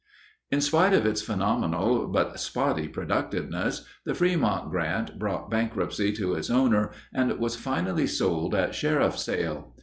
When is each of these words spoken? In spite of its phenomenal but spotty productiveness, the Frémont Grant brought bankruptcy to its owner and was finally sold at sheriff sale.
In 0.49 0.61
spite 0.61 0.95
of 0.95 1.05
its 1.05 1.21
phenomenal 1.21 2.07
but 2.07 2.39
spotty 2.39 2.87
productiveness, 2.87 3.85
the 4.03 4.13
Frémont 4.13 4.71
Grant 4.71 5.19
brought 5.19 5.51
bankruptcy 5.51 6.11
to 6.13 6.33
its 6.33 6.49
owner 6.49 6.89
and 7.13 7.31
was 7.37 7.55
finally 7.55 8.07
sold 8.07 8.55
at 8.55 8.73
sheriff 8.73 9.15
sale. 9.19 9.75